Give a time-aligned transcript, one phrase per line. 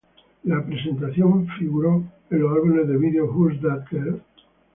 [0.45, 4.19] La presentación figuró en los álbumes de vídeo "Who's That Girl?